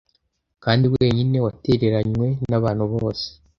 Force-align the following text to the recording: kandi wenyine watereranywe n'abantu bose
kandi 0.63 0.85
wenyine 0.93 1.37
watereranywe 1.45 2.27
n'abantu 2.49 2.83
bose 2.93 3.25